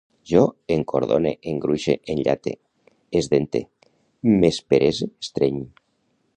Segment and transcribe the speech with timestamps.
[0.29, 0.39] Jo
[0.75, 2.55] encordone, engruixe, enllate,
[3.21, 3.63] esdente,
[4.33, 5.65] m'esperese, estreny